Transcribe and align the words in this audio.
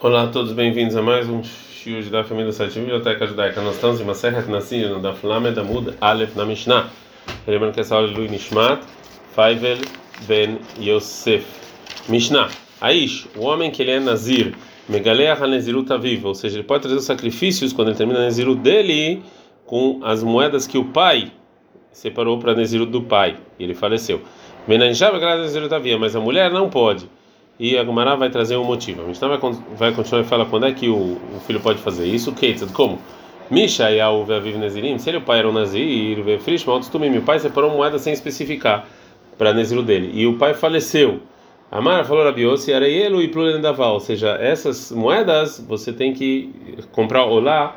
Olá 0.00 0.22
a 0.22 0.26
todos, 0.28 0.52
bem-vindos 0.52 0.94
a 0.94 1.02
mais 1.02 1.28
um 1.28 1.42
shiur 1.42 2.04
da 2.04 2.22
família 2.22 2.52
do 2.52 2.52
site 2.52 2.78
Biblioteca 2.78 3.26
Judaica. 3.26 3.60
Nós 3.60 3.74
estamos 3.74 4.00
em 4.00 4.04
uma 4.04 4.14
serra 4.14 4.40
Nasir, 4.42 4.88
no 4.88 5.00
Daf 5.00 5.26
Lamed 5.26 5.58
Amud 5.58 5.92
Aleph 6.00 6.36
na 6.36 6.46
Mishnah. 6.46 6.88
Lembrando 7.44 7.74
que 7.74 7.80
essa 7.80 7.96
aula 7.96 8.08
é 8.08 8.14
Lui 8.14 8.28
Nishmat, 8.28 8.80
Faivel 9.34 9.78
Ben 10.28 10.60
Yosef. 10.80 11.44
Mishnah. 12.08 12.48
Aish, 12.80 13.26
o 13.36 13.40
homem 13.40 13.72
que 13.72 13.82
ele 13.82 13.90
é 13.90 13.98
Nazir, 13.98 14.54
Megaleah 14.88 15.34
HaNezirut 15.34 15.92
Aviv, 15.92 16.26
ou 16.26 16.34
seja, 16.36 16.58
ele 16.58 16.64
pode 16.64 16.82
trazer 16.82 16.96
os 16.96 17.04
sacrifícios 17.04 17.72
quando 17.72 17.88
ele 17.88 17.96
termina 17.96 18.20
a 18.20 18.22
Nezirut 18.22 18.60
dele 18.60 19.20
com 19.66 19.98
as 20.04 20.22
moedas 20.22 20.64
que 20.64 20.78
o 20.78 20.84
pai 20.84 21.32
separou 21.90 22.38
para 22.38 22.54
Nezirut 22.54 22.92
do 22.92 23.02
pai, 23.02 23.36
e 23.58 23.64
ele 23.64 23.74
faleceu. 23.74 24.20
Menanjá 24.68 25.10
Megaleah 25.10 25.40
HaNezirut 25.40 25.74
Aviv, 25.74 25.98
mas 25.98 26.14
a 26.14 26.20
mulher 26.20 26.52
não 26.52 26.70
pode 26.70 27.17
e 27.58 27.76
a 27.76 27.82
Gumara 27.82 28.16
vai 28.16 28.30
trazer 28.30 28.56
um 28.56 28.64
motivo. 28.64 29.02
A 29.02 29.04
Mishnah 29.06 29.36
vai, 29.36 29.52
vai 29.76 29.92
continuar 29.92 30.22
e 30.22 30.24
fala 30.24 30.46
quando 30.46 30.66
é 30.66 30.72
que 30.72 30.88
o, 30.88 31.18
o 31.36 31.40
filho 31.46 31.60
pode 31.60 31.80
fazer 31.80 32.06
isso. 32.06 32.32
Keitzad, 32.32 32.72
como? 32.72 32.98
Misha 33.50 33.90
e 33.90 34.00
ao 34.00 34.24
Veaviv 34.24 34.58
Nezirim, 34.58 34.98
se 34.98 35.08
ele 35.08 35.18
o 35.18 35.22
pai 35.22 35.38
era 35.38 35.48
um 35.48 35.52
Nazir, 35.52 36.18
Maltustumim, 36.66 37.16
o 37.16 37.22
pai 37.22 37.38
separou 37.38 37.70
moeda 37.70 37.98
sem 37.98 38.12
especificar 38.12 38.86
para 39.38 39.54
Neziro 39.54 39.82
dele. 39.82 40.10
E 40.12 40.26
o 40.26 40.36
pai 40.36 40.52
faleceu. 40.52 41.20
Amara 41.70 42.04
falou 42.04 42.24
Rabiossi, 42.24 42.72
Areielo 42.72 43.22
e 43.22 43.28
Plurendaval, 43.28 43.94
ou 43.94 44.00
seja, 44.00 44.30
essas 44.40 44.90
moedas 44.90 45.62
você 45.66 45.92
tem 45.92 46.12
que 46.14 46.50
comprar 46.92 47.24
olá, 47.24 47.76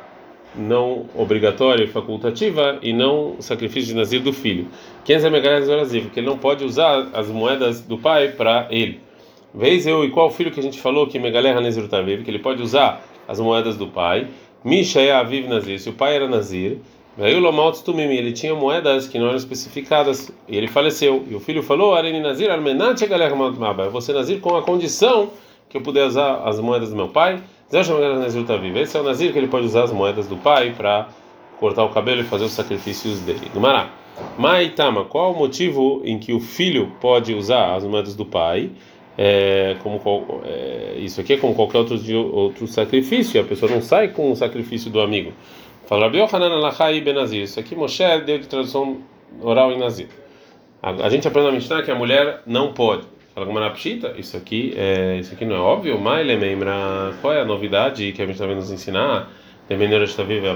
não 0.54 1.06
obrigatória 1.14 1.84
e 1.84 1.86
facultativa, 1.86 2.78
e 2.82 2.92
não 2.92 3.36
sacrifício 3.38 3.88
de 3.88 3.94
Nazir 3.94 4.22
do 4.22 4.32
filho. 4.32 4.68
Quem 5.04 5.16
é 5.16 5.30
Megalés 5.30 5.66
porque 6.02 6.20
ele 6.20 6.26
não 6.26 6.38
pode 6.38 6.64
usar 6.64 7.08
as 7.12 7.28
moedas 7.28 7.80
do 7.80 7.98
pai 7.98 8.28
para 8.28 8.66
ele. 8.70 9.00
Vez 9.54 9.86
eu 9.86 10.04
e 10.04 10.10
qual 10.10 10.30
filho 10.30 10.50
que 10.50 10.60
a 10.60 10.62
gente 10.62 10.80
falou 10.80 11.06
que 11.06 11.18
Megaleh 11.18 11.50
Hanezir 11.50 11.86
Taviv, 11.88 12.24
que 12.24 12.30
ele 12.30 12.38
pode 12.38 12.62
usar 12.62 13.04
as 13.28 13.38
moedas 13.38 13.76
do 13.76 13.86
pai. 13.86 14.28
Misha 14.64 15.00
é 15.00 15.12
Aviv 15.12 15.48
Nazir, 15.48 15.78
se 15.78 15.90
o 15.90 15.92
pai 15.92 16.16
era 16.16 16.28
Nazir. 16.28 16.78
Veio 17.16 17.40
Lomaut 17.40 17.84
Tumimi, 17.84 18.16
ele 18.16 18.32
tinha 18.32 18.54
moedas 18.54 19.06
que 19.06 19.18
não 19.18 19.26
eram 19.26 19.36
especificadas 19.36 20.32
e 20.48 20.56
ele 20.56 20.66
faleceu. 20.66 21.24
E 21.28 21.34
o 21.34 21.40
filho 21.40 21.62
falou: 21.62 21.94
Areni 21.94 22.20
Nazir, 22.20 22.50
Armenat 22.50 23.06
Galeh 23.06 23.34
Mabá. 23.34 23.88
Você 23.88 24.14
Nazir 24.14 24.40
com 24.40 24.56
a 24.56 24.62
condição 24.62 25.30
que 25.68 25.76
eu 25.76 25.82
puder 25.82 26.06
usar 26.06 26.42
as 26.44 26.58
moedas 26.58 26.88
do 26.88 26.96
meu 26.96 27.08
pai. 27.08 27.42
Esse 27.70 28.96
é 28.96 29.00
o 29.00 29.02
Nazir 29.02 29.32
que 29.32 29.38
ele 29.38 29.48
pode 29.48 29.66
usar 29.66 29.84
as 29.84 29.92
moedas 29.92 30.26
do 30.26 30.36
pai 30.36 30.74
para 30.74 31.08
cortar 31.58 31.84
o 31.84 31.90
cabelo 31.90 32.22
e 32.22 32.24
fazer 32.24 32.44
os 32.44 32.52
sacrifícios 32.52 33.20
dele. 33.20 33.50
Gumará. 33.52 33.90
Maitama, 34.38 35.04
qual 35.04 35.32
o 35.32 35.38
motivo 35.38 36.02
em 36.04 36.18
que 36.18 36.32
o 36.32 36.40
filho 36.40 36.92
pode 37.00 37.34
usar 37.34 37.74
as 37.74 37.84
moedas 37.84 38.14
do 38.14 38.24
pai? 38.24 38.70
É, 39.16 39.76
como 39.82 40.00
é, 40.44 40.94
isso 40.98 41.20
aqui 41.20 41.34
é 41.34 41.36
como 41.36 41.54
qualquer 41.54 41.78
outro, 41.78 41.96
outro 42.34 42.66
sacrifício, 42.66 43.40
a 43.40 43.44
pessoa 43.44 43.70
não 43.70 43.82
sai 43.82 44.08
com 44.08 44.30
o 44.30 44.36
sacrifício 44.36 44.90
do 44.90 45.00
amigo. 45.00 45.32
Fala 45.86 46.04
Rabi 46.04 46.18
Yohanan 46.18 46.54
Alachai 46.54 47.00
Benazir. 47.00 47.42
Isso 47.42 47.60
aqui 47.60 47.74
Moshe 47.74 48.02
deu 48.24 48.38
de 48.38 48.46
tradução 48.46 48.98
oral 49.40 49.72
em 49.72 49.78
Nazir. 49.78 50.08
A, 50.82 50.90
a 50.90 51.08
gente 51.08 51.28
aprende 51.28 51.48
na 51.48 51.52
Mishnah 51.52 51.82
que 51.82 51.90
a 51.90 51.94
mulher 51.94 52.40
não 52.46 52.72
pode. 52.72 53.04
Fala 53.34 53.46
como 53.46 53.70
Pshita, 53.70 54.14
isso 54.18 54.36
aqui 54.36 54.74
é 54.76 55.16
isso 55.18 55.32
aqui 55.32 55.46
não 55.46 55.56
é 55.56 55.58
óbvio, 55.58 55.98
mas 55.98 56.26
lembra 56.26 57.14
qual 57.22 57.32
é 57.32 57.40
a 57.40 57.44
novidade 57.44 58.12
que 58.12 58.20
a 58.20 58.26
gente 58.26 58.34
está 58.34 58.46
vendo 58.46 58.56
nos 58.56 58.70
ensinar? 58.70 59.30
Demeneira 59.68 60.04
está 60.04 60.22
viva 60.22 60.52
a 60.52 60.54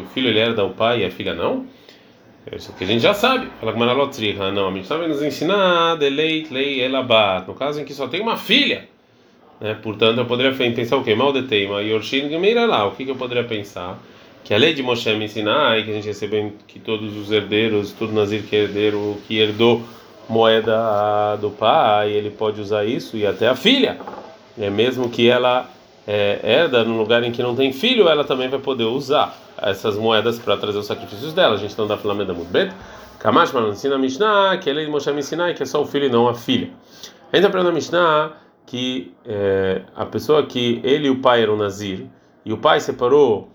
o 0.00 0.06
filho 0.06 0.28
ele 0.28 0.38
herda 0.38 0.64
o 0.64 0.70
pai 0.70 1.02
e 1.02 1.04
a 1.04 1.10
filha 1.10 1.34
não? 1.34 1.66
Isso 2.50 2.72
que 2.72 2.84
a 2.84 2.86
gente 2.86 3.00
já 3.00 3.14
sabe. 3.14 3.48
Fala 3.60 3.72
com. 3.72 3.78
Não, 3.78 4.68
a 4.68 4.70
gente 4.72 4.82
está 4.82 4.98
nos 4.98 5.22
ensinar 5.22 5.96
deleit 5.96 6.52
lei 6.52 6.82
elabat. 6.82 7.46
No 7.46 7.54
caso 7.54 7.80
em 7.80 7.84
que 7.84 7.94
só 7.94 8.08
tem 8.08 8.20
uma 8.20 8.36
filha. 8.36 8.88
Né? 9.60 9.74
Portanto, 9.80 10.18
eu 10.18 10.26
poderia 10.26 10.52
pensar 10.52 10.96
o 10.96 11.04
quê? 11.04 11.14
Mal 11.14 11.32
de 11.32 11.42
teima. 11.42 11.80
Yorshin 11.82 12.28
lá. 12.66 12.86
O 12.86 12.92
que, 12.92 13.04
que 13.04 13.10
eu 13.10 13.16
poderia 13.16 13.44
pensar? 13.44 13.98
Que 14.42 14.52
a 14.52 14.58
lei 14.58 14.74
de 14.74 14.82
Moshe 14.82 15.14
me 15.14 15.26
ensinar 15.26 15.78
e 15.78 15.84
que 15.84 15.90
a 15.90 15.94
gente 15.94 16.06
recebeu 16.06 16.52
que 16.66 16.80
todos 16.80 17.16
os 17.16 17.30
herdeiros, 17.30 17.92
todo 17.92 18.12
Nazir 18.12 18.42
que 18.42 18.56
é 18.56 18.62
herdeiro, 18.62 19.16
que 19.28 19.38
herdou 19.38 19.82
moeda 20.28 21.36
do 21.40 21.50
pai, 21.50 22.10
ele 22.10 22.30
pode 22.30 22.60
usar 22.60 22.84
isso 22.84 23.16
e 23.16 23.24
até 23.24 23.46
a 23.46 23.54
filha. 23.54 23.98
É 24.58 24.68
mesmo 24.68 25.08
que 25.08 25.28
ela 25.28 25.70
é, 26.06 26.40
herda 26.42 26.82
no 26.82 26.98
lugar 26.98 27.22
em 27.22 27.30
que 27.30 27.42
não 27.42 27.54
tem 27.54 27.72
filho, 27.72 28.08
ela 28.08 28.24
também 28.24 28.48
vai 28.48 28.58
poder 28.58 28.84
usar 28.84 29.38
essas 29.62 29.96
moedas 29.96 30.38
para 30.38 30.56
trazer 30.56 30.78
os 30.78 30.86
sacrifícios 30.86 31.32
dela. 31.32 31.54
A 31.54 31.58
gente 31.58 31.76
não 31.78 31.86
dá 31.86 31.96
Flamenda 31.96 32.34
muito 32.34 32.50
bem. 32.50 32.70
Kamash 33.18 33.54
ensina 33.54 33.94
a 33.94 33.98
Mishnah 33.98 34.58
que 34.58 34.68
ele 34.68 34.86
Moshe 34.88 35.10
me 35.12 35.20
ensinar 35.20 35.54
que 35.54 35.62
é 35.62 35.66
só 35.66 35.80
o 35.80 35.86
filho 35.86 36.06
e 36.06 36.08
não 36.08 36.28
a 36.28 36.34
filha. 36.34 36.70
A 37.32 37.36
gente 37.36 37.46
aprende 37.46 37.66
na 37.66 37.72
Mishnah 37.72 38.32
que 38.66 39.14
é, 39.24 39.82
a 39.94 40.04
pessoa 40.04 40.44
que 40.44 40.80
ele 40.82 41.06
e 41.06 41.10
o 41.10 41.20
pai 41.20 41.42
eram 41.42 41.56
Nazir 41.56 42.06
e 42.44 42.52
o 42.52 42.58
pai 42.58 42.80
separou 42.80 43.48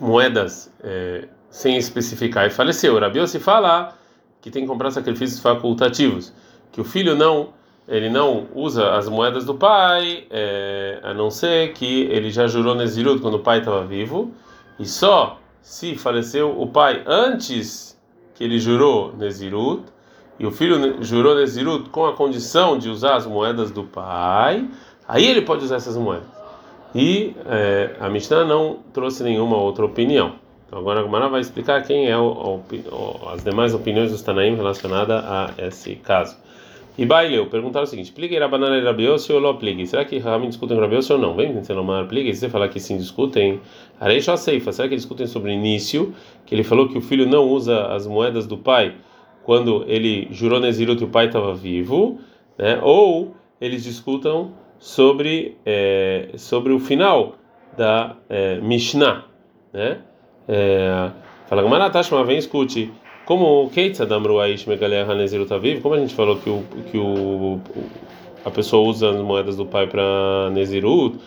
moedas 0.00 0.72
é, 0.82 1.28
sem 1.48 1.76
especificar 1.76 2.46
e 2.46 2.50
faleceu. 2.50 2.98
Rabiel 2.98 3.28
se 3.28 3.38
fala 3.38 3.96
que 4.40 4.50
tem 4.50 4.62
que 4.62 4.68
comprar 4.68 4.90
sacrifícios 4.90 5.38
facultativos, 5.40 6.32
que 6.72 6.80
o 6.80 6.84
filho 6.84 7.14
não 7.14 7.50
ele 7.86 8.08
não 8.08 8.48
usa 8.54 8.94
as 8.94 9.08
moedas 9.10 9.44
do 9.44 9.54
pai, 9.54 10.26
é, 10.30 11.00
a 11.02 11.12
não 11.12 11.30
ser 11.30 11.74
que 11.74 12.02
ele 12.10 12.30
já 12.30 12.46
jurou 12.46 12.74
Nezirut 12.74 13.20
quando 13.20 13.34
o 13.34 13.40
pai 13.40 13.58
estava 13.58 13.84
vivo 13.84 14.32
e 14.78 14.86
só 14.86 15.38
se 15.62 15.96
faleceu 15.96 16.60
o 16.60 16.66
pai 16.66 17.02
antes 17.06 17.98
que 18.34 18.44
ele 18.44 18.58
jurou 18.58 19.14
Nezirut, 19.16 19.84
e 20.38 20.46
o 20.46 20.50
filho 20.50 21.02
jurou 21.02 21.36
Nezirut 21.36 21.90
com 21.90 22.06
a 22.06 22.12
condição 22.12 22.76
de 22.76 22.88
usar 22.88 23.16
as 23.16 23.26
moedas 23.26 23.70
do 23.70 23.84
pai, 23.84 24.68
aí 25.06 25.24
ele 25.24 25.42
pode 25.42 25.64
usar 25.64 25.76
essas 25.76 25.96
moedas. 25.96 26.28
E 26.94 27.34
é, 27.46 27.96
a 28.00 28.08
Mishnah 28.08 28.44
não 28.44 28.78
trouxe 28.92 29.22
nenhuma 29.22 29.56
outra 29.56 29.84
opinião. 29.84 30.34
Então 30.66 30.78
agora 30.78 31.00
a 31.00 31.02
Gumara 31.02 31.28
vai 31.28 31.40
explicar 31.40 31.82
quem 31.82 32.08
é 32.08 32.16
o, 32.16 32.60
o, 32.60 33.28
as 33.32 33.42
demais 33.42 33.74
opiniões 33.74 34.10
dos 34.10 34.22
Tanaim 34.22 34.56
relacionadas 34.56 35.24
a 35.24 35.54
esse 35.58 35.96
caso. 35.96 36.36
E 36.96 37.04
Baileu 37.04 37.46
perguntaram 37.46 37.84
o 37.84 37.86
seguinte: 37.86 38.12
Pligue 38.12 38.38
Rabanana 38.38 38.76
e 38.78 38.84
Rabiossi 38.84 39.32
ou 39.32 39.40
Ló 39.40 39.54
Pligue? 39.54 39.86
Será 39.86 40.04
que 40.04 40.18
realmente 40.18 40.50
discutem 40.50 40.78
Rabiossi 40.78 41.12
ou 41.12 41.18
não? 41.18 41.34
Vem 41.34 41.52
pensando 41.52 41.80
uma 41.80 42.04
Pligue, 42.04 42.32
se 42.32 42.40
você 42.40 42.48
falar 42.48 42.68
que 42.68 42.78
sim 42.78 42.96
discutem, 42.96 43.60
Areixa 44.00 44.32
a 44.32 44.36
Seifa, 44.36 44.72
será 44.72 44.88
que 44.88 44.94
discutem 44.94 45.26
sobre 45.26 45.50
o 45.50 45.54
início? 45.54 46.14
Que 46.46 46.54
ele 46.54 46.62
falou 46.62 46.88
que 46.88 46.96
o 46.96 47.00
filho 47.00 47.26
não 47.26 47.44
usa 47.44 47.86
as 47.88 48.06
moedas 48.06 48.46
do 48.46 48.56
pai 48.56 48.94
quando 49.42 49.84
ele 49.86 50.28
jurou 50.30 50.60
Nezirut 50.60 51.00
e 51.02 51.04
o 51.04 51.08
pai 51.08 51.26
estava 51.26 51.54
vivo, 51.54 52.18
né? 52.56 52.78
Ou 52.82 53.34
eles 53.60 53.82
discutam 53.84 54.52
sobre, 54.78 55.56
é, 55.66 56.30
sobre 56.36 56.72
o 56.72 56.78
final 56.78 57.34
da 57.76 58.16
é, 58.28 58.60
Mishnah, 58.60 59.24
né? 59.72 59.98
É, 60.46 61.10
fala, 61.46 61.62
Gamaratash, 61.62 62.10
mas 62.10 62.26
vem 62.26 62.38
escute. 62.38 62.92
Como 63.24 63.70
como 65.80 65.94
a 65.94 65.98
gente 65.98 66.14
falou 66.14 66.36
que 66.36 66.50
o 66.50 66.64
que 66.90 66.98
o 66.98 67.60
a 68.44 68.50
pessoa 68.50 68.86
usa 68.86 69.10
as 69.10 69.16
moedas 69.16 69.56
do 69.56 69.64
pai 69.64 69.86
para 69.86 70.50
Nezirut, 70.52 71.18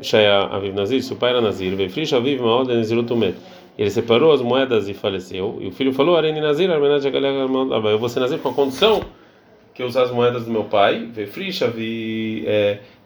Shaya 0.00 0.42
Aviv 0.42 0.74
Nazir, 0.74 1.02
se 1.02 1.12
o 1.12 1.16
pai 1.16 1.30
era 1.30 1.40
Nazir, 1.40 1.74
Vefrish 1.74 2.12
Aviv 2.14 2.40
Maod 2.40 2.68
Nezirut 2.68 3.12
Umet. 3.12 3.34
Ele 3.76 3.90
separou 3.90 4.32
as 4.32 4.42
moedas 4.42 4.88
e 4.88 4.94
faleceu. 4.94 5.58
E 5.60 5.66
o 5.66 5.72
filho 5.72 5.92
falou: 5.92 6.16
Areni 6.16 6.40
Nazir, 6.40 6.70
Armenat 6.70 7.04
Eu 7.04 7.98
vou 7.98 8.08
ser 8.08 8.20
Nazir 8.20 8.38
com 8.38 8.50
a 8.50 8.54
condição 8.54 9.02
que 9.74 9.82
eu 9.82 9.86
usar 9.86 10.02
as 10.02 10.10
moedas 10.10 10.44
do 10.44 10.50
meu 10.50 10.64
pai, 10.64 11.06
Vefrish 11.06 11.62
Aviv 11.64 12.44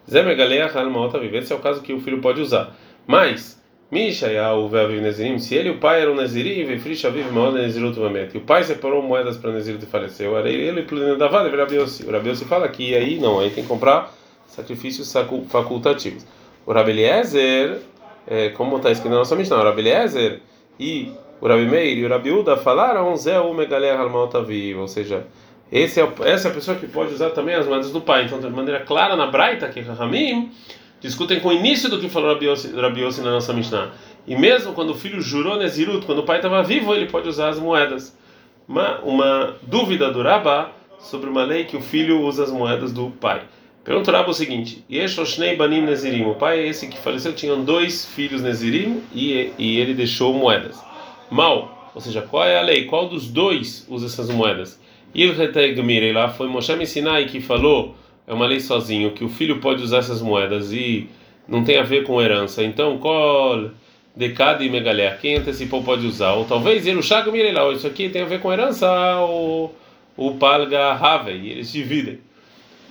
Zé 0.09 0.21
Megaleach 0.21 0.77
Almaot 0.77 1.15
Aviv. 1.15 1.33
Esse 1.35 1.53
é 1.53 1.55
o 1.55 1.59
caso 1.59 1.81
que 1.81 1.93
o 1.93 1.99
filho 1.99 2.19
pode 2.19 2.41
usar. 2.41 2.75
Mas 3.07 3.59
Mishayahu 3.91 4.67
ve'aviv 4.67 5.01
Nezirim, 5.01 5.37
se 5.37 5.55
ele 5.55 5.69
e 5.69 5.71
o 5.71 5.77
pai 5.77 6.01
eram 6.01 6.15
Nezirim, 6.15 6.65
ve'frish 6.65 7.05
aviv 7.05 7.31
ma'od 7.31 7.55
Nezirut 7.55 7.99
vamet, 7.99 8.33
e 8.33 8.37
o 8.37 8.41
pai 8.41 8.63
separou 8.63 9.01
moedas 9.01 9.37
para 9.37 9.51
Nezirut 9.51 9.83
e 9.83 9.87
faleceu, 9.87 10.35
era 10.37 10.49
ele 10.49 10.81
e 10.81 10.83
Plínio 10.83 11.17
da 11.17 11.27
Vada, 11.27 11.49
O 11.49 12.11
Rabiossi 12.11 12.45
fala 12.45 12.67
que 12.67 12.95
aí 12.95 13.19
não, 13.19 13.39
aí 13.39 13.51
tem 13.51 13.63
que 13.63 13.69
comprar 13.69 14.11
sacrifícios 14.47 15.13
facultativos. 15.49 16.25
O 16.65 16.73
Rabeliezer, 16.73 17.79
é, 18.27 18.49
como 18.49 18.77
está 18.77 18.89
escrito 18.91 19.11
na 19.11 19.19
nossa 19.19 19.35
Mishnah, 19.35 19.59
o 19.59 19.63
Rabeliezer 19.63 20.41
e 20.79 21.11
o 21.39 21.47
Rabi 21.47 21.65
Meir 21.65 21.97
e 21.99 22.05
o 22.05 22.09
Rabiuda 22.09 22.57
falaram 22.57 23.15
Zé 23.15 23.39
o 23.39 23.53
Megaleh 23.53 23.91
Almaotaviv, 23.91 24.79
ou 24.79 24.87
seja, 24.87 25.27
esse 25.71 26.01
é, 26.01 26.07
essa 26.23 26.47
é 26.47 26.51
a 26.51 26.53
pessoa 26.53 26.77
que 26.77 26.87
pode 26.87 27.13
usar 27.13 27.31
também 27.31 27.53
as 27.53 27.67
moedas 27.67 27.91
do 27.91 28.01
pai. 28.01 28.25
Então, 28.25 28.39
de 28.39 28.49
maneira 28.49 28.81
clara 28.81 29.15
na 29.15 29.27
Braita, 29.27 29.67
que 29.67 29.81
Ramim 29.81 30.51
discutem 31.05 31.39
com 31.39 31.49
o 31.49 31.53
início 31.53 31.89
do 31.89 31.99
que 31.99 32.09
falou 32.09 32.33
Rabi 32.33 32.45
Yossi 33.01 33.21
na 33.21 33.31
nossa 33.31 33.53
Mishnah. 33.53 33.91
E 34.27 34.35
mesmo 34.35 34.73
quando 34.73 34.89
o 34.89 34.95
filho 34.95 35.21
jurou 35.21 35.57
Nezirut, 35.57 36.05
quando 36.05 36.19
o 36.19 36.23
pai 36.23 36.37
estava 36.37 36.63
vivo, 36.63 36.93
ele 36.93 37.05
pode 37.05 37.29
usar 37.29 37.49
as 37.49 37.59
moedas. 37.59 38.17
Uma, 38.67 38.99
uma 39.01 39.55
dúvida 39.61 40.11
do 40.11 40.23
Rabá 40.23 40.71
sobre 40.99 41.29
uma 41.29 41.43
lei 41.43 41.65
que 41.65 41.77
o 41.77 41.81
filho 41.81 42.21
usa 42.21 42.43
as 42.43 42.51
moedas 42.51 42.91
do 42.91 43.11
pai. 43.11 43.43
Pergunta 43.83 44.09
o 44.09 44.13
Rabá 44.13 44.31
o 44.31 44.33
seguinte: 44.33 44.83
Banim 45.55 45.81
Nezirim. 45.81 46.25
O 46.25 46.33
pai 46.33 46.59
é 46.59 46.67
esse 46.67 46.87
que 46.87 46.97
faleceu, 46.97 47.33
tinham 47.33 47.63
dois 47.63 48.05
filhos 48.05 48.41
Nezirim 48.41 49.03
e, 49.13 49.51
e 49.59 49.79
ele 49.79 49.93
deixou 49.93 50.33
moedas. 50.33 50.83
Mal, 51.29 51.91
ou 51.93 52.01
seja, 52.01 52.23
qual 52.23 52.45
é 52.45 52.57
a 52.57 52.63
lei? 52.63 52.85
Qual 52.85 53.07
dos 53.07 53.27
dois 53.27 53.85
usa 53.87 54.07
essas 54.07 54.29
moedas? 54.29 54.79
Ilheteg 55.13 56.11
lá 56.11 56.29
foi 56.29 56.47
Moshe 56.47 56.85
Sinai 56.85 57.25
que 57.25 57.39
falou 57.39 57.95
é 58.27 58.33
uma 58.33 58.45
lei 58.45 58.59
sozinho, 58.59 59.11
que 59.11 59.23
o 59.23 59.29
filho 59.29 59.59
pode 59.59 59.83
usar 59.83 59.99
essas 59.99 60.21
moedas 60.21 60.71
e 60.71 61.07
não 61.47 61.63
tem 61.63 61.77
a 61.77 61.83
ver 61.83 62.03
com 62.03 62.21
herança. 62.21 62.63
Então, 62.63 62.97
kol 62.97 63.71
decade 64.15 64.65
e 64.65 64.69
megalé, 64.69 65.17
quem 65.21 65.35
antecipou 65.35 65.83
pode 65.83 66.05
usar. 66.05 66.33
Ou 66.33 66.45
talvez 66.45 66.85
Yerushag 66.85 67.29
Mirela, 67.31 67.73
isso 67.73 67.85
aqui 67.85 68.09
tem 68.09 68.21
a 68.21 68.25
ver 68.25 68.39
com 68.39 68.51
herança, 68.51 68.87
o, 69.19 69.69
o 70.15 70.31
palga 70.35 70.93
Havei, 70.93 71.49
eles 71.49 71.71
dividem. 71.71 72.19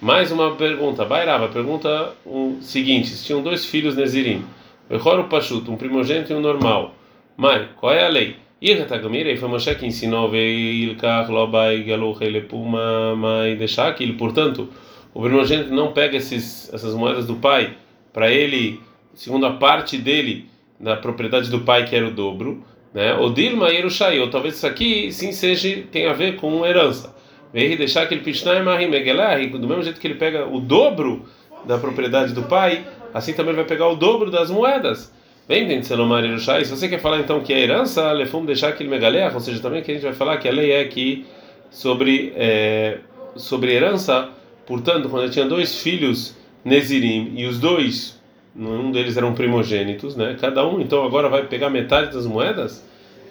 Mais 0.01 0.31
uma 0.31 0.55
pergunta, 0.55 1.05
Bairava, 1.05 1.49
pergunta 1.49 2.13
o 2.27 2.59
seguinte: 2.61 3.17
tinham 3.25 3.43
dois 3.43 3.65
filhos 3.65 3.97
Nezirim, 3.97 4.45
o 4.91 5.25
Pachuto, 5.25 5.73
um 5.73 5.77
primogênito 5.77 6.33
e 6.33 6.37
um 6.37 6.41
normal. 6.41 6.95
Mai, 7.37 7.69
qual 7.81 7.93
é 7.93 8.05
a 8.05 8.09
lei? 8.09 8.37
e 8.61 9.37
foi 9.37 9.49
Moshe 9.49 9.75
que 9.75 9.85
ensinou 9.85 10.31
Veilkach 10.31 11.31
Lobai 11.31 11.83
Galuche 11.83 12.25
Lepuma 12.25 13.15
Mai 13.15 13.57
Deshakil, 13.57 14.15
portanto, 14.17 14.71
o 15.15 15.23
primogênito 15.23 15.73
não 15.73 15.93
pega 15.93 16.17
esses, 16.17 16.73
essas 16.75 16.93
moedas 16.95 17.25
do 17.25 17.37
pai 17.37 17.77
para 18.13 18.31
ele, 18.31 18.81
segundo 19.15 19.47
a 19.47 19.53
parte 19.53 19.97
dele, 19.97 20.47
da 20.79 20.97
propriedade 20.97 21.49
do 21.49 21.61
pai, 21.61 21.87
que 21.87 21.95
era 21.95 22.07
o 22.07 22.11
dobro, 22.11 22.65
né? 22.93 23.15
O 23.15 23.31
Dilma 23.31 23.71
Yerushai, 23.71 24.19
ou 24.19 24.29
talvez 24.29 24.57
isso 24.57 24.67
aqui 24.67 25.13
sim 25.13 25.33
seja, 25.33 25.85
tem 25.91 26.07
a 26.07 26.13
ver 26.13 26.37
com 26.37 26.67
herança. 26.67 27.15
Veio 27.53 27.79
deixar 27.79 28.03
aquele 28.03 28.21
Pishnai 28.21 28.61
Mahim 28.63 28.91
do 28.91 29.69
mesmo 29.69 29.83
jeito 29.85 30.01
que 30.01 30.07
ele 30.09 30.17
pega 30.17 30.47
o 30.47 30.59
dobro 30.61 31.25
da 31.65 31.79
propriedade 31.79 32.33
do 32.33 32.43
pai, 32.43 32.85
assim 33.13 33.33
também 33.33 33.55
vai 33.55 33.65
pegar 33.65 33.89
o 33.89 33.95
dobro 33.95 34.31
das 34.31 34.51
moedas. 34.51 35.13
Bem, 35.47 35.67
tem 35.69 35.83
Selomar 35.83 36.25
Yerushai. 36.25 36.65
Se 36.65 36.71
você 36.71 36.89
quer 36.89 36.99
falar 36.99 37.21
então 37.21 37.41
que 37.41 37.53
é 37.53 37.61
herança, 37.61 38.11
lefum 38.13 38.45
deixar 38.45 38.69
aquele 38.71 38.89
megaleach, 38.89 39.35
ou 39.35 39.41
seja, 39.41 39.61
também 39.61 39.83
que 39.83 39.91
a 39.91 39.95
gente 39.95 40.03
vai 40.03 40.15
falar 40.15 40.39
que 40.39 40.49
a 40.49 40.53
lei 40.53 40.73
é 40.73 40.85
que 40.85 41.25
sobre 41.71 42.33
é, 42.35 42.99
sobre 43.37 43.73
herança, 43.73 44.31
portanto, 44.67 45.09
quando 45.09 45.25
ele 45.25 45.33
tinha 45.33 45.47
dois 45.47 45.81
filhos 45.81 46.37
Nezirim 46.65 47.33
e 47.37 47.47
os 47.47 47.59
dois, 47.59 48.21
um 48.57 48.91
deles 48.91 49.17
eram 49.17 49.35
primogênitos, 49.35 50.17
né? 50.17 50.37
Cada 50.41 50.67
um 50.67 50.81
então 50.81 51.05
agora 51.05 51.29
vai 51.29 51.47
pegar 51.47 51.71
metade 51.71 52.13
das 52.13 52.27
moedas, 52.27 52.85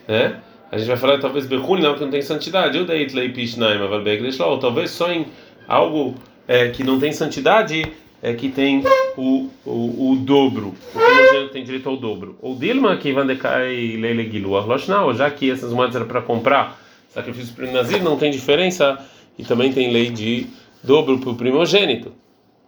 né? 0.07 0.39
A 0.71 0.77
gente 0.77 0.87
vai 0.87 0.97
falar 0.97 1.19
talvez 1.19 1.45
Behul 1.45 1.77
não 1.77 1.93
que 1.93 2.01
não 2.01 2.09
tem 2.09 2.21
santidade. 2.21 2.77
Eu 2.77 2.85
dei 2.85 3.05
Tlei 3.05 3.29
Pishnaim, 3.29 3.79
ou 3.79 4.57
talvez 4.57 4.89
só 4.89 5.11
em 5.11 5.27
algo 5.67 6.15
é, 6.47 6.69
que 6.69 6.83
não 6.83 6.99
tem 6.99 7.11
santidade 7.11 7.85
é 8.23 8.33
que 8.33 8.49
tem 8.49 8.81
o, 9.17 9.49
o, 9.65 10.11
o 10.11 10.15
dobro, 10.15 10.73
o 10.95 10.99
primogênito 10.99 11.51
tem 11.51 11.63
direito 11.63 11.89
ao 11.89 11.97
dobro. 11.97 12.37
Ou 12.41 12.55
Dilma 12.55 12.95
que 12.95 13.11
vai 13.11 13.25
decai 13.27 13.97
leile 13.97 14.31
gilu 14.31 14.53
não, 14.87 15.13
já 15.13 15.29
que 15.29 15.51
essas 15.51 15.73
moedas 15.73 15.97
eram 15.97 16.07
para 16.07 16.21
comprar 16.21 16.81
sacrifício 17.09 17.53
para 17.53 17.67
o 17.67 17.71
Nazir, 17.71 18.01
não 18.01 18.17
tem 18.17 18.31
diferença 18.31 18.97
e 19.37 19.43
também 19.43 19.73
tem 19.73 19.91
lei 19.91 20.09
de 20.09 20.47
dobro 20.83 21.17
para 21.17 21.29
o 21.29 21.35
primogênito. 21.35 22.11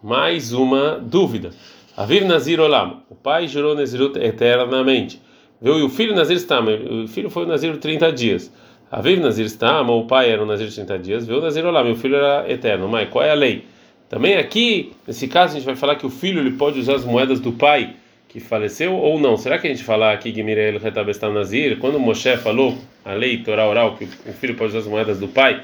Mais 0.02 0.52
uma 0.52 0.98
dúvida. 0.98 1.50
Aviv 1.94 2.24
Nazir 2.24 2.60
Olam, 2.60 3.02
o 3.10 3.14
pai 3.14 3.46
jurou 3.46 3.74
Nazirut 3.74 4.18
eternamente. 4.18 5.20
E 5.60 5.68
o 5.68 5.88
filho 5.88 6.14
Nazir 6.14 6.38
Stam, 6.38 6.64
o 7.04 7.08
filho 7.08 7.28
foi 7.28 7.44
o 7.44 7.46
Nazir 7.46 7.76
30 7.76 8.12
dias. 8.12 8.52
Aviv 8.90 9.20
Nazir 9.20 9.46
Stam, 9.46 9.88
o 9.90 10.06
pai 10.06 10.30
era 10.30 10.42
o 10.42 10.46
Nazir 10.46 10.72
30 10.72 10.98
dias. 10.98 11.26
Viu 11.26 11.40
Nazir 11.40 11.64
Olam, 11.66 11.92
o 11.92 11.96
filho 11.96 12.16
era 12.16 12.50
eterno. 12.50 12.88
Mas 12.88 13.08
qual 13.10 13.24
é 13.24 13.30
a 13.30 13.34
lei? 13.34 13.64
Também 14.08 14.36
aqui, 14.36 14.92
nesse 15.06 15.28
caso, 15.28 15.54
a 15.54 15.58
gente 15.58 15.66
vai 15.66 15.76
falar 15.76 15.96
que 15.96 16.06
o 16.06 16.10
filho 16.10 16.40
ele 16.40 16.52
pode 16.52 16.78
usar 16.78 16.94
as 16.94 17.04
moedas 17.04 17.40
do 17.40 17.52
pai 17.52 17.96
que 18.28 18.40
faleceu 18.40 18.94
ou 18.94 19.18
não. 19.18 19.36
Será 19.36 19.58
que 19.58 19.66
a 19.66 19.70
gente 19.70 19.82
falar 19.82 20.12
aqui 20.12 20.32
Gimirel 20.32 20.78
Retabestam 20.78 21.32
Nazir, 21.32 21.78
quando 21.78 21.98
Moshe 21.98 22.36
falou 22.36 22.76
a 23.04 23.12
lei 23.12 23.38
Torá 23.38 23.66
oral 23.68 23.96
que 23.96 24.04
o 24.04 24.32
filho 24.32 24.54
pode 24.54 24.70
usar 24.70 24.78
as 24.78 24.86
moedas 24.86 25.18
do 25.18 25.28
pai, 25.28 25.62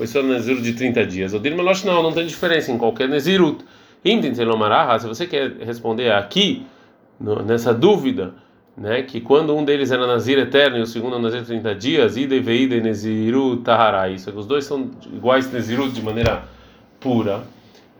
foi 0.00 0.06
só 0.06 0.22
Nazir 0.22 0.62
de 0.62 0.72
30 0.72 1.04
dias. 1.04 1.34
O 1.34 1.38
Dirmelosh 1.38 1.84
não, 1.84 2.02
não 2.02 2.10
tem 2.10 2.26
diferença 2.26 2.72
em 2.72 2.78
qualquer 2.78 3.06
Nazirut. 3.06 3.62
Se 4.02 5.06
você 5.06 5.26
quer 5.26 5.52
responder 5.58 6.10
aqui, 6.10 6.64
nessa 7.20 7.74
dúvida, 7.74 8.32
né, 8.74 9.02
que 9.02 9.20
quando 9.20 9.54
um 9.54 9.62
deles 9.62 9.90
era 9.90 10.06
Nazir 10.06 10.38
eterno 10.38 10.78
e 10.78 10.80
o 10.80 10.86
segundo 10.86 11.16
é 11.16 11.18
Nazir 11.18 11.44
30 11.44 11.74
dias, 11.74 12.16
Ida 12.16 12.34
e 12.34 12.40
Veida 12.40 12.80
Neziru 12.80 13.58
Tahara, 13.58 14.08
isso, 14.08 14.30
os 14.30 14.46
dois 14.46 14.64
são 14.64 14.90
iguais 15.12 15.52
Nezirut 15.52 15.92
de 15.92 16.00
maneira 16.00 16.44
pura 16.98 17.42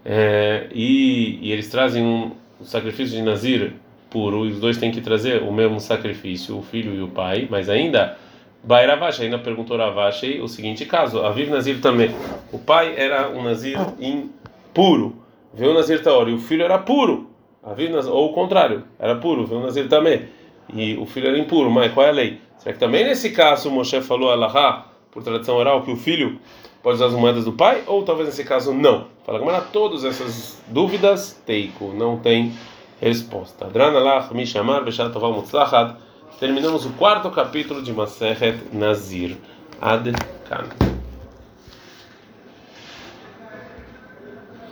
é, 0.03 0.69
e, 0.73 1.39
e, 1.43 1.53
eles 1.53 1.69
trazem 1.69 2.03
um, 2.03 2.31
sacrifício 2.63 3.15
de 3.15 3.21
Nazir 3.21 3.75
puro, 4.09 4.47
e 4.47 4.53
os 4.53 4.59
dois 4.59 4.79
têm 4.79 4.91
que 4.91 5.03
trazer 5.03 5.43
o 5.43 5.53
mesmo 5.53 5.79
sacrifício, 5.79 6.57
o 6.57 6.63
filho 6.63 6.95
e 6.95 7.03
o 7.03 7.09
pai, 7.09 7.47
mas 7.51 7.69
ainda, 7.69 8.17
Bairavash, 8.63 9.23
ainda 9.23 9.39
perguntou 9.39 9.77
Ravash 9.77 10.39
o 10.43 10.49
seguinte 10.49 10.85
caso: 10.85 11.21
Aviv 11.25 11.51
Nazir 11.51 11.81
também. 11.81 12.15
O 12.53 12.59
pai 12.59 12.95
era 12.97 13.31
um 13.31 13.43
Nazir 13.43 13.79
impuro, 13.99 15.17
veio 15.55 15.71
o 15.71 15.75
Nazir 15.75 16.03
Taor, 16.03 16.29
e 16.29 16.35
o 16.35 16.39
filho 16.39 16.63
era 16.63 16.79
puro, 16.79 17.31
Aviv 17.63 17.91
Nazir, 17.91 18.13
ou 18.13 18.31
o 18.31 18.33
contrário, 18.33 18.85
era 18.99 19.17
puro, 19.17 19.47
veio 19.47 19.61
o 19.61 19.65
Nazir 19.65 19.89
também, 19.89 20.29
e 20.73 20.97
o 20.97 21.07
filho 21.07 21.29
era 21.29 21.39
impuro, 21.39 21.71
mas 21.71 21.93
qual 21.93 22.07
é 22.07 22.11
a 22.11 22.13
lei? 22.13 22.41
Será 22.59 22.75
que 22.75 22.79
também 22.79 23.05
nesse 23.05 23.31
caso 23.31 23.71
Moshe 23.71 24.01
falou 24.03 24.31
Allahá, 24.31 24.87
por 25.11 25.23
tradição 25.23 25.57
oral, 25.57 25.83
que 25.83 25.91
o 25.91 25.97
filho 25.97 26.39
pode 26.83 26.97
usar 26.97 27.07
as 27.07 27.13
moedas 27.13 27.45
do 27.45 27.53
pai, 27.53 27.83
ou 27.87 28.03
talvez 28.03 28.29
nesse 28.29 28.45
caso 28.45 28.73
não. 28.73 29.07
Fala 29.25 29.39
Gamara, 29.39 29.61
todas 29.73 30.05
essas 30.05 30.63
dúvidas, 30.69 31.41
teiko, 31.47 31.93
não 31.95 32.19
tem 32.19 32.53
resposta. 33.01 33.67
Dranalach, 33.67 34.33
Mishamar, 34.35 34.85
Beshat 34.85 35.13
Toval 35.13 35.33
Mutzlachad. 35.33 35.97
Terminamos 36.41 36.87
o 36.87 36.91
quarto 36.95 37.31
capítulo 37.31 37.83
de 37.83 37.93
Maseret 37.93 38.73
Nazir. 38.73 39.37
Ad 39.79 40.11
Kan. 40.49 41.00